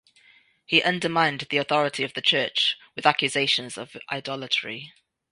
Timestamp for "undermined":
0.81-1.41